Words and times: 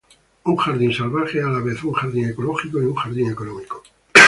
Un 0.45 0.57
jardín 0.57 0.91
salvaje 0.91 1.37
es 1.37 1.45
a 1.45 1.49
la 1.49 1.59
vez 1.59 1.83
un 1.83 1.93
jardín 1.93 2.25
ecológico 2.27 2.81
y 2.81 2.85
un 2.87 2.95
jardín 2.95 3.29
económico. 3.29 3.83